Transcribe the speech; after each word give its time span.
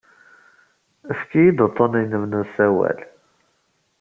Efk-iyi-d 1.11 1.59
uḍḍun-nnem 1.65 2.23
n 2.27 2.37
usawal. 2.41 2.99